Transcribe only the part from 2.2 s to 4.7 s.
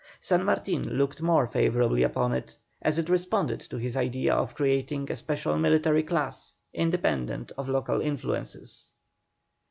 it, as it responded to his idea of